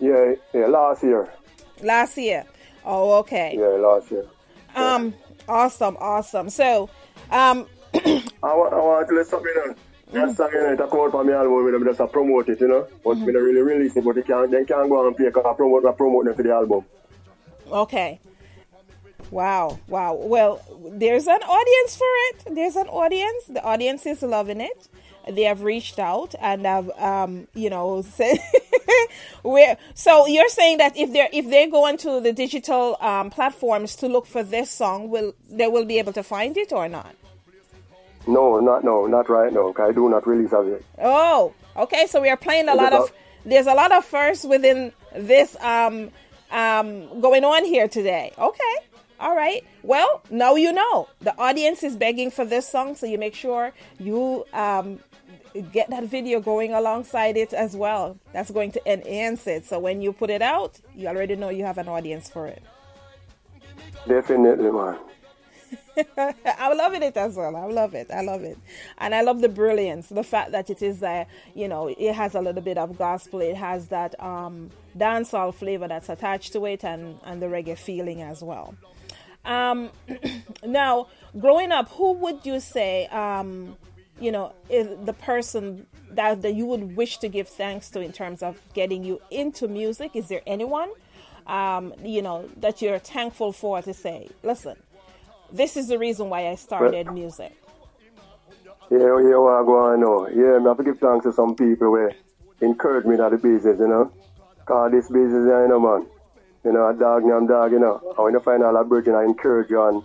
[0.01, 1.33] Yeah, yeah, last year.
[1.81, 2.45] Last year.
[2.85, 3.57] Oh, okay.
[3.57, 4.27] Yeah, last year.
[4.75, 5.15] Um,
[5.49, 6.51] awesome, awesome.
[6.51, 6.91] So,
[7.31, 9.77] um, I, want, I want to let something on.
[10.13, 12.61] That song, you know, it come out from my album with them just promote it,
[12.61, 12.87] you know.
[13.03, 13.25] But mm-hmm.
[13.25, 15.55] we don't really release it, but they can't, they can't go and play because I
[15.55, 16.85] promote, I promote them for the album.
[17.71, 18.21] Okay.
[19.31, 20.15] Wow, wow.
[20.15, 20.61] Well,
[20.93, 22.55] there's an audience for it.
[22.55, 23.45] There's an audience.
[23.49, 24.89] The audience is loving it
[25.29, 28.39] they have reached out and have um, you know said
[29.43, 33.97] where so you're saying that if they're if they go into the digital um, platforms
[33.97, 37.15] to look for this song will they will be able to find it or not?
[38.27, 39.75] No not no not right now.
[39.79, 42.07] I do not release of it oh okay.
[42.07, 43.13] So we are playing a lot of
[43.45, 46.11] there's a lot of firsts within this um
[46.51, 48.33] um going on here today.
[48.39, 48.75] Okay.
[49.23, 49.65] All right.
[49.85, 51.09] Well, now you know.
[51.21, 54.99] The audience is begging for this song, so you make sure you um,
[55.61, 58.19] get that video going alongside it as well.
[58.33, 59.65] That's going to enhance it.
[59.65, 62.63] So when you put it out, you already know you have an audience for it.
[64.07, 64.99] Definitely, man.
[66.59, 67.55] I'm loving it as well.
[67.55, 68.11] I love it.
[68.11, 68.59] I love it,
[68.99, 70.09] and I love the brilliance.
[70.09, 73.41] The fact that it is, uh, you know, it has a little bit of gospel.
[73.41, 78.23] It has that um, dancehall flavor that's attached to it, and and the reggae feeling
[78.23, 78.75] as well.
[79.45, 79.91] Um,
[80.65, 83.77] now, growing up, who would you say um,
[84.21, 88.13] you know, is the person that, that you would wish to give thanks to in
[88.13, 90.15] terms of getting you into music?
[90.15, 90.91] Is there anyone,
[91.47, 94.77] um, you know, that you're thankful for to say, listen,
[95.53, 97.53] this is the reason why I started well, music?
[98.91, 100.29] Yeah, yeah, I go on know.
[100.29, 102.13] Yeah, I have to give thanks to some people where
[102.61, 104.13] encourage me that the business, you know.
[104.65, 106.07] Cause this business, you know, man.
[106.65, 108.01] You know, a dog, I'm dog, you know.
[108.17, 110.03] I want to find out a bridge and I encourage you and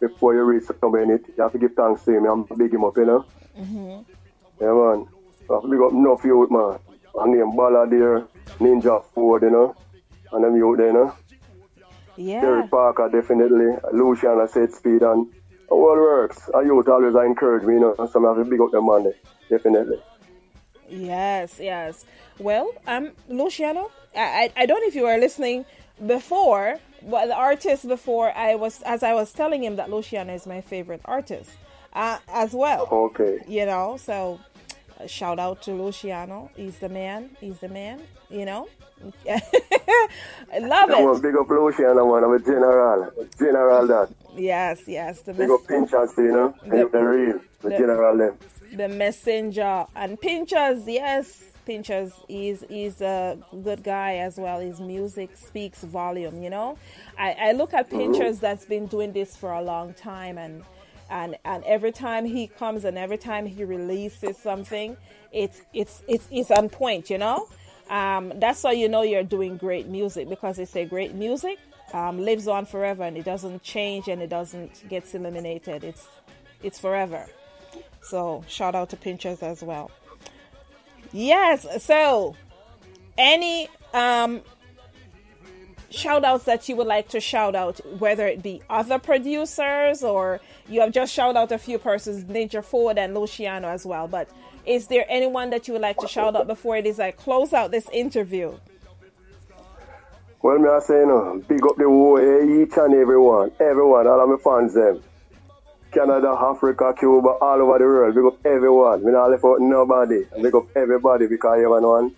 [0.00, 2.26] before you reach somewhere in it, you have to give thanks to him.
[2.26, 3.24] I'm big him up, you know.
[3.58, 4.02] Mm-hmm.
[4.60, 5.08] Yeah, man.
[5.48, 6.78] I have to big up enough youth, man.
[7.18, 8.26] I name Ballad there,
[8.58, 9.76] Ninja Ford, you know.
[10.32, 11.14] And them youth there, you know.
[12.16, 12.40] Yeah.
[12.40, 13.76] Terry Parker, definitely.
[13.92, 15.32] Lucian, I said speed, and
[15.68, 16.48] all works.
[16.54, 17.94] A youth always encourage me, you know.
[17.94, 19.12] So I have to big up them, man,
[19.48, 20.00] definitely.
[20.88, 22.04] Yes, yes.
[22.38, 25.64] Well, um, Luciano, I, I, I don't know if you were listening
[26.06, 30.46] before, but the artist before I was, as I was telling him that Luciano is
[30.46, 31.50] my favorite artist
[31.96, 32.88] uh, as well.
[32.92, 33.42] Okay.
[33.48, 34.38] You know, so
[35.00, 36.50] uh, shout out to Luciano.
[36.54, 37.30] He's the man.
[37.40, 38.02] He's the man.
[38.30, 38.68] You know.
[39.28, 40.96] I love it.
[40.96, 42.24] I want big up Luciano, man.
[42.24, 43.10] I'm a general.
[43.38, 44.08] General that.
[44.36, 45.22] Yes, yes.
[45.22, 46.54] The big mes- up Pinchers, you know.
[46.64, 47.40] The, the real.
[47.60, 48.38] The, the general them.
[48.72, 51.44] The messenger and Pinchers, yes.
[51.64, 54.60] Pinchers is is a good guy as well.
[54.60, 56.42] His music speaks volume.
[56.42, 56.78] You know,
[57.18, 58.40] I, I look at Mm-hmm.
[58.40, 60.62] That's been doing this for a long time, and
[61.10, 64.96] and and every time he comes and every time he releases something,
[65.32, 67.10] it's it's it's it's on point.
[67.10, 67.48] You know,
[67.90, 71.58] um, that's how you know you're doing great music because it's a great music
[71.92, 75.84] um, lives on forever and it doesn't change and it doesn't get eliminated.
[75.84, 76.06] It's
[76.62, 77.26] it's forever.
[78.02, 79.90] So shout out to Pinchers as well.
[81.12, 81.66] Yes.
[81.84, 82.36] So
[83.16, 84.42] any um
[85.90, 90.40] shout outs that you would like to shout out, whether it be other producers or
[90.68, 94.08] you have just shouted out a few persons, Ninja Ford and Luciano as well.
[94.08, 94.28] But
[94.64, 97.52] is there anyone that you would like to shout out before it is I close
[97.52, 98.58] out this interview?
[100.42, 104.20] Well, me I say, you know, big up the whole, each and everyone, everyone, all
[104.20, 105.02] of my fans, them.
[105.92, 108.14] Canada, Africa, Cuba, all over the world.
[108.14, 109.04] Big up everyone.
[109.04, 110.24] Me not left out nobody.
[110.42, 112.14] Big up everybody because you know, one.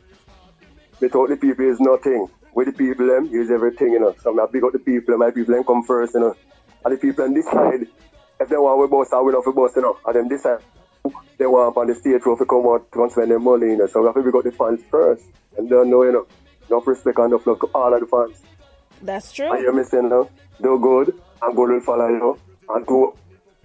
[1.01, 2.29] Without the people is nothing.
[2.55, 4.15] With the people, them, is everything, you know.
[4.21, 6.35] So I big up the people, my people, them come first, you know.
[6.85, 7.87] And the people on this side,
[8.41, 9.99] if they want we boss, I will not for boss, you know.
[10.07, 10.61] And them this side,
[11.39, 13.87] they want on the stage to come out and spend their money, you know.
[13.87, 15.25] So we have to big up the fans first.
[15.57, 16.27] And don't know, you know.
[16.71, 18.43] Enough respect and enough love to all of the fans.
[19.03, 19.61] That's And true.
[19.63, 20.29] you're missing now.
[20.61, 22.39] Do good and God will follow you.
[22.69, 23.15] And do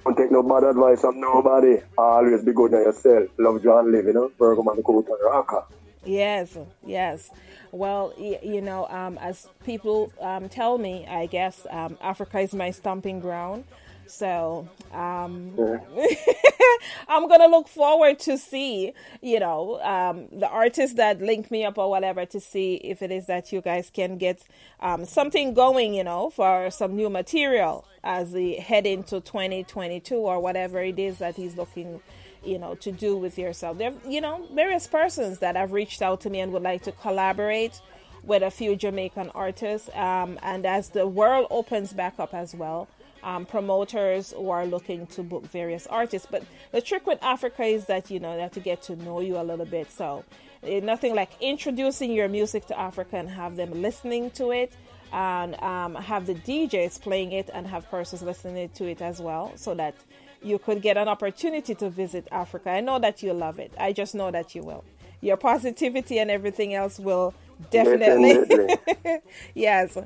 [0.06, 1.78] don't take no bad advice from nobody.
[1.98, 3.30] Always be good on yourself.
[3.38, 4.32] Love John live, you know.
[4.38, 5.64] Virgo man to rocker.
[6.06, 7.32] Yes, yes.
[7.72, 12.54] Well, y- you know, um, as people um, tell me, I guess um, Africa is
[12.54, 13.64] my stomping ground.
[14.08, 15.54] So um,
[17.08, 21.78] I'm gonna look forward to see, you know, um, the artists that link me up
[21.78, 24.44] or whatever to see if it is that you guys can get
[24.80, 30.39] um, something going, you know, for some new material as we head into 2022 or
[30.39, 32.02] whatever it is that he's looking
[32.44, 33.78] you know to do with yourself.
[33.78, 36.92] There you know various persons that have reached out to me and would like to
[36.92, 37.80] collaborate
[38.24, 42.88] with a few jamaican artists um, and as the world opens back up as well
[43.24, 47.86] um, promoters who are looking to book various artists but the trick with africa is
[47.86, 50.24] that you know they have to get to know you a little bit so
[50.64, 54.74] eh, nothing like introducing your music to africa and have them listening to it
[55.14, 59.52] and um, have the DJs playing it and have persons listening to it as well
[59.56, 59.94] so that
[60.42, 62.72] you could get an opportunity to visit Africa.
[62.72, 63.72] I know that you love it.
[63.80, 64.84] I just know that you will.
[65.22, 67.34] Your positivity and everything else will
[67.70, 69.20] definitely, Definitely.
[69.54, 69.98] yes,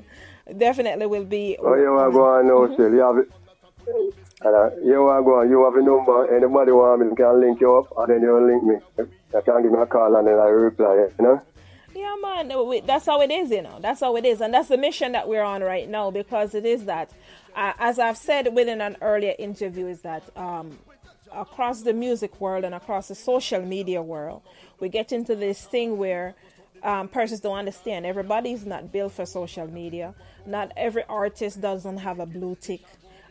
[0.56, 1.56] definitely will be.
[1.60, 2.92] Oh, you want to go on now still.
[2.92, 3.30] You have it.
[4.44, 5.50] Uh, you want to go on.
[5.50, 6.34] You have a number.
[6.34, 8.76] Anybody want me can link you up and then you link me.
[8.98, 11.42] You can give me a call and then I reply, you know.
[11.94, 12.52] Yeah, man.
[12.86, 13.78] That's how it is, you know.
[13.80, 14.40] That's how it is.
[14.40, 17.10] And that's the mission that we're on right now because it is that,
[17.56, 20.78] uh, as I've said within an earlier interview, is that um,
[21.32, 24.42] across the music world and across the social media world,
[24.78, 26.36] we get into this thing where
[26.82, 28.06] um, persons don't understand.
[28.06, 30.14] Everybody's not built for social media.
[30.48, 32.80] Not every artist doesn't have a blue tick.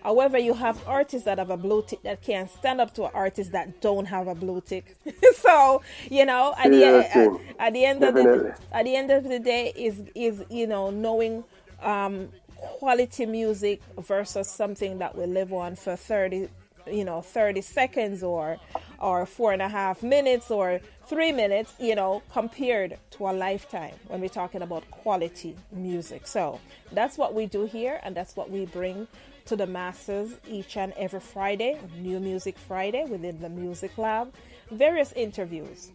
[0.03, 3.11] However, you have artists that have a blue tick that can stand up to an
[3.13, 4.95] artist that don't have a blue tick.
[5.35, 7.27] so, you know, at the, at,
[7.59, 10.91] at the end of the at the end of the day is is you know
[10.91, 11.43] knowing
[11.81, 16.49] um, quality music versus something that will live on for 30
[16.89, 18.57] you know 30 seconds or
[18.99, 23.93] or four and a half minutes or three minutes you know compared to a lifetime
[24.07, 26.59] when we're talking about quality music so
[26.91, 29.07] that's what we do here and that's what we bring
[29.45, 34.33] to the masses each and every friday new music friday within the music lab
[34.71, 35.91] various interviews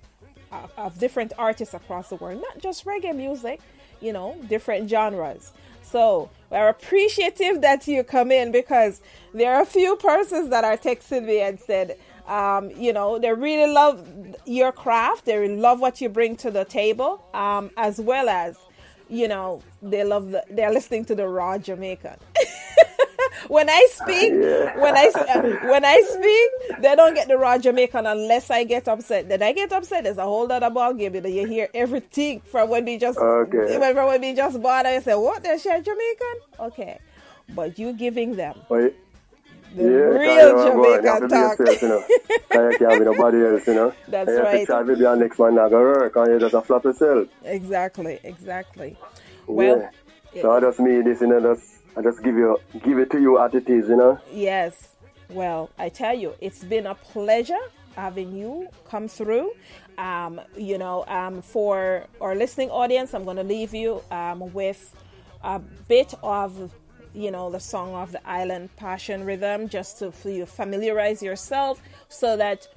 [0.77, 3.61] of, different artists across the world, not just reggae music,
[4.01, 5.53] you know, different genres.
[5.83, 9.01] So we're appreciative that you come in because
[9.35, 13.33] there are a few persons that are texting me and said, um, you know, they
[13.33, 14.07] really love
[14.47, 18.57] your craft, they really love what you bring to the table, um, as well as,
[19.09, 22.17] you know, they love the, they're listening to the raw Jamaican.
[23.49, 28.07] when I speak, when I uh, when I speak, they don't get the raw Jamaican
[28.07, 29.29] unless I get upset.
[29.29, 30.05] Then I get upset.
[30.05, 31.15] There's a whole other ball game.
[31.15, 33.79] You, know, you hear everything from when we just Okay.
[33.79, 34.95] when, from when we just bought it.
[34.95, 35.43] You say, "What?
[35.43, 36.99] They share Jamaican?" Okay,
[37.55, 38.55] but you giving them.
[39.75, 41.59] The yeah, real can you go on, you have to Jamaican talk.
[41.59, 42.05] yourself, you know.
[42.51, 43.95] Can you can't be nobody else, you know.
[44.09, 44.61] That's and you right.
[44.61, 46.85] to try to be your next man not gonna work and you just a flop
[46.85, 47.29] yourself.
[47.45, 48.97] exactly, exactly.
[49.47, 49.89] Well,
[50.35, 50.43] yeah.
[50.43, 53.21] So I just mean this, you know, just I just give you give it to
[53.21, 54.19] you as it is, you know.
[54.33, 54.95] Yes.
[55.31, 57.59] Well, I tell you, it's been a pleasure
[57.97, 59.53] having you come through.
[59.99, 64.95] Um, you know, um, for our listening audience, I'm going to leave you um, with
[65.43, 66.73] a bit of
[67.15, 71.83] you know, the song of the island passion rhythm just to for you familiarize yourself
[72.09, 72.69] so that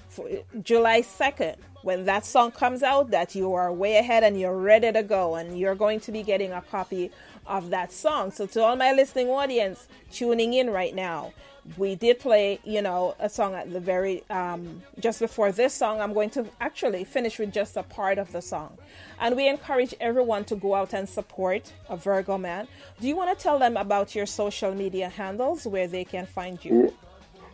[0.61, 4.91] July 2nd, when that song comes out, that you are way ahead and you're ready
[4.91, 7.11] to go and you're going to be getting a copy
[7.45, 8.31] of that song.
[8.31, 11.33] So to all my listening audience tuning in right now,
[11.77, 15.99] we did play, you know, a song at the very um, just before this song.
[15.99, 18.77] I'm going to actually finish with just a part of the song,
[19.19, 22.67] and we encourage everyone to go out and support a Virgo man.
[22.99, 26.63] Do you want to tell them about your social media handles where they can find
[26.63, 26.93] you?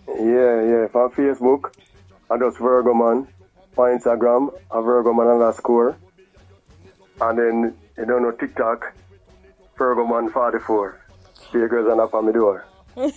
[0.07, 0.87] Yeah, yeah.
[0.87, 1.73] For Facebook,
[2.29, 3.27] I just Virgo man.
[3.77, 5.95] On Instagram, a Virgo man underscore,
[7.21, 8.93] and then you don't know TikTok,
[9.77, 10.99] Virgo man 44.
[11.53, 12.65] Big girls and up on the door.
[12.97, 13.11] I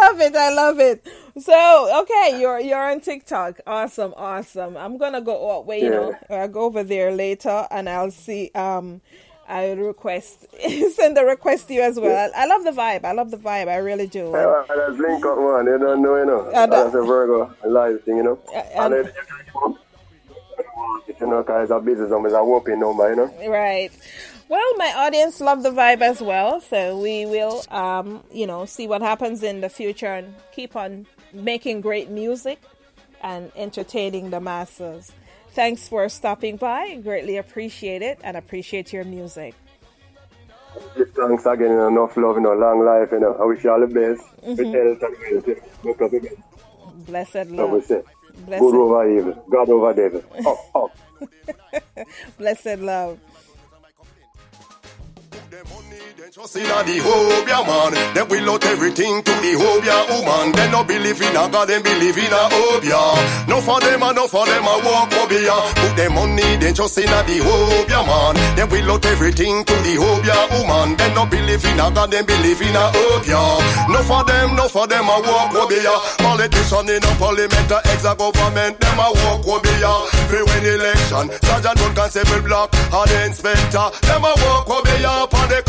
[0.00, 0.34] love it.
[0.34, 1.06] I love it.
[1.38, 3.60] So okay, you're you're on TikTok.
[3.66, 4.76] Awesome, awesome.
[4.76, 5.36] I'm gonna go.
[5.36, 8.50] Oh, wait, you know, I'll go over there later, and I'll see.
[8.54, 9.02] Um,
[9.48, 10.46] I request
[10.94, 12.30] send a request to you as well.
[12.34, 13.04] I love the vibe.
[13.04, 13.68] I love the vibe.
[13.68, 14.30] I really do.
[14.32, 15.66] Yeah, that's link up one.
[15.66, 16.40] You don't know, you know.
[16.40, 18.38] Uh, that's a Virgo live thing, you know.
[18.52, 19.12] Uh, and, and
[21.20, 23.48] you know, because a business number is a whooping number, you know.
[23.48, 23.90] Right.
[24.48, 28.86] Well, my audience love the vibe as well, so we will, um, you know, see
[28.86, 31.06] what happens in the future and keep on
[31.36, 32.60] making great music
[33.22, 35.12] and entertaining the masses.
[35.50, 36.96] Thanks for stopping by.
[36.96, 39.54] Greatly appreciate it and appreciate your music.
[41.14, 41.72] Thanks again.
[41.72, 43.08] Enough love, you know, long life.
[43.12, 44.22] You know, I wish you all the best.
[44.42, 44.72] Mm-hmm.
[47.04, 47.70] Blessed love.
[48.44, 48.60] Blessed.
[48.60, 49.44] Good over evil.
[49.50, 50.22] God over devil.
[50.46, 50.90] Up, up.
[52.38, 53.18] Blessed love.
[56.36, 60.52] Just in the Hobia man, they will out everything to the Hobia woman.
[60.52, 63.48] They no believe in a God, they believe in a Hobia.
[63.48, 65.56] No for them, and no for them, a walk Hobia.
[65.80, 68.36] Put them money, they just in the Hobia man.
[68.52, 71.00] They will out everything to the Hobia woman.
[71.00, 73.40] They no believe in a God, they believe in a Hobia.
[73.88, 76.20] No for them, no for them, a walk Hobia.
[76.20, 80.04] Politician in a parliament, a ex government, them a walk Hobia.
[80.28, 85.32] Free win election, Sergeant One Constable Block, and inspector, them a walk Hobia.
[85.32, 85.62] On the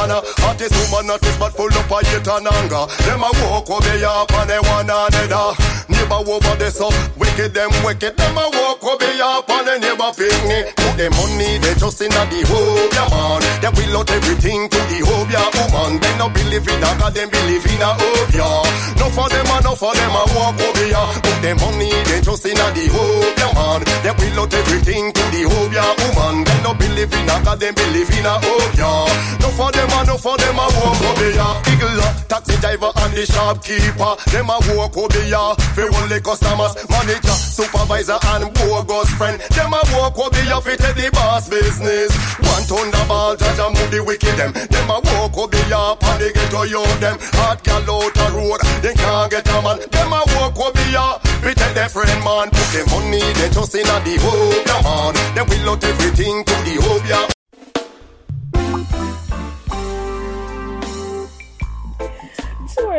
[0.00, 0.44] commercial nation.
[0.44, 2.86] Artist woman not is but full up of hate and anger.
[3.04, 5.54] Them a walk over here upon they one another.
[5.88, 8.16] Neighbor over there so wicked them wicked.
[8.16, 10.74] Them a walk over here upon the neighbor picnic.
[10.76, 13.42] Put them money they just in a the home yeah man.
[13.60, 16.00] They will out everything to the home yeah woman.
[16.00, 18.64] They no believe in a God, them believe in a hope yeah.
[18.98, 21.08] No for them and no for them a walk over here.
[21.20, 23.80] Put them money they just in a the home yeah man.
[24.04, 26.44] They will out everything to the home yeah woman.
[26.44, 29.38] They no believe in a God, them believe in a hope yeah.
[29.40, 31.48] No for them them a no for them a walk over ya.
[31.72, 34.12] Eagle, taxi driver and the shopkeeper.
[34.30, 35.54] Them a walk over ya.
[35.74, 39.40] For only customers, manager, supervisor and bogus friend.
[39.56, 42.12] Them a walk over ya fi take the boss business.
[42.44, 44.52] One thunderball judge and move the wicked them.
[44.52, 45.96] Them a walk over ya.
[45.96, 47.16] Pan the ghetto yo them.
[47.40, 48.60] Hot gal out a road.
[48.84, 49.80] They can't get a man.
[49.88, 51.18] Them a walk over ya.
[51.40, 52.52] Fi take their friend man.
[52.52, 55.14] Put them money they just in a the hope ya man.
[55.34, 57.39] Them will out everything to the hope ya.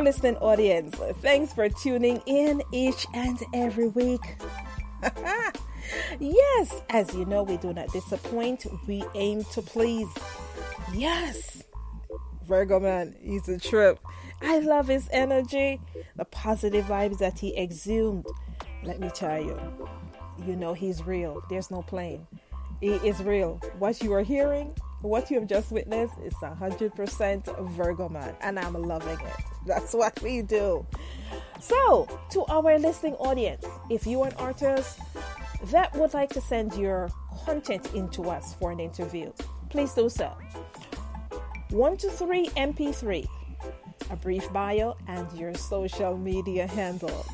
[0.03, 4.21] Listening audience, thanks for tuning in each and every week.
[6.19, 10.07] yes, as you know, we do not disappoint, we aim to please.
[10.93, 11.63] Yes,
[12.47, 13.99] Virgo man, he's a trip.
[14.41, 15.79] I love his energy,
[16.15, 18.27] the positive vibes that he exudes.
[18.83, 19.59] Let me tell you,
[20.47, 21.43] you know he's real.
[21.49, 22.25] There's no plane.
[22.79, 23.61] He is real.
[23.77, 28.73] What you are hearing, what you have just witnessed, is 100% Virgo man, and I'm
[28.73, 29.43] loving it.
[29.65, 30.85] That's what we do.
[31.59, 34.99] So, to our listening audience, if you're an artist
[35.65, 37.09] that would like to send your
[37.45, 39.31] content into us for an interview,
[39.69, 40.35] please do so.
[41.69, 43.27] 123 MP3,
[44.09, 47.27] a brief bio, and your social media handles.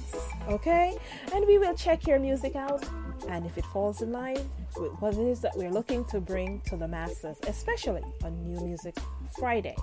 [0.50, 0.96] Okay?
[1.34, 2.86] And we will check your music out,
[3.30, 6.62] and if it falls in line with what it is that we're looking to bring
[6.62, 8.96] to the masses, especially on New Music
[9.38, 9.76] Friday,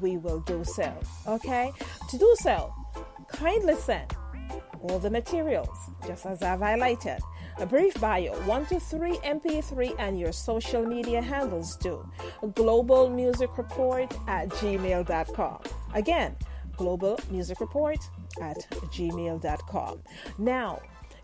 [0.00, 0.92] we will do so.
[1.26, 1.72] Okay?
[2.10, 2.72] To do so,
[3.28, 4.14] kindly send
[4.82, 5.76] all the materials,
[6.06, 7.20] just as I've highlighted.
[7.58, 12.08] A brief bio, 1 to 3 MP3, and your social media handles do.
[12.54, 15.60] Global Music Report at gmail.com.
[15.94, 16.36] Again,
[16.76, 17.98] Global Music Report
[18.40, 20.02] at gmail.com.
[20.38, 20.80] Now,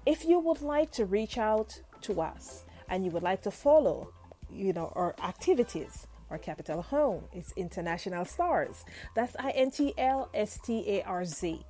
[0.08, 4.10] if you would like to reach out to us and you would like to follow,
[4.50, 8.86] you know, our activities, our capital home is International Stars.
[9.14, 11.60] That's I N T L S T A R Z.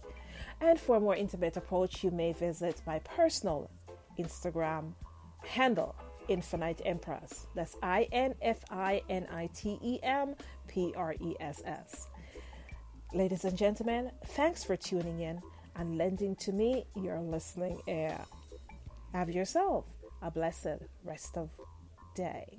[0.60, 3.70] And for a more intimate approach, you may visit my personal
[4.16, 4.92] Instagram
[5.44, 5.96] handle
[6.28, 7.48] Infinite Empress.
[7.56, 10.36] That's I N F I N I T E M
[10.68, 12.06] P R E S S.
[13.12, 15.42] Ladies and gentlemen, thanks for tuning in
[15.78, 18.18] and lending to me your listening ear.
[19.14, 19.86] Have yourself
[20.20, 21.50] a blessed rest of
[22.14, 22.58] day.